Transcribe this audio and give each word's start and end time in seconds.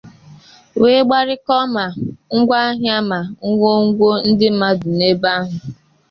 wee 0.81 1.01
gbarikọọ 1.07 1.63
ma 1.75 1.85
ngwaahịa 2.37 2.97
ma 3.09 3.19
ngwongwo 3.47 4.09
ndị 4.29 4.47
mmadụ 4.53 4.87
n'ebe 4.97 5.29
ahụ. 5.37 5.57